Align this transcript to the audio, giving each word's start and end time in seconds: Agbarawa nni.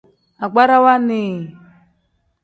Agbarawa 0.43 0.93
nni. 1.01 1.23